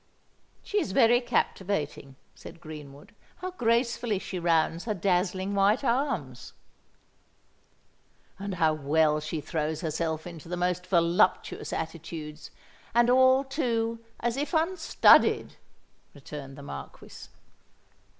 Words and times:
"She 0.63 0.81
is 0.81 0.93
very 0.93 1.21
captivating," 1.21 2.15
said 2.33 2.59
Greenwood. 2.59 3.13
"How 3.35 3.51
gracefully 3.51 4.17
she 4.17 4.39
rounds 4.39 4.85
her 4.85 4.95
dazzling 4.95 5.53
white 5.53 5.83
arms!" 5.83 6.53
"And 8.39 8.55
how 8.55 8.73
well 8.73 9.19
she 9.19 9.41
throws 9.41 9.81
herself 9.81 10.25
into 10.25 10.49
the 10.49 10.57
most 10.57 10.87
voluptuous 10.87 11.71
attitudes—and 11.71 13.11
all, 13.11 13.43
too, 13.43 13.99
as 14.19 14.37
if 14.37 14.55
unstudied!" 14.55 15.57
returned 16.15 16.57
the 16.57 16.63
Marquis. 16.63 17.27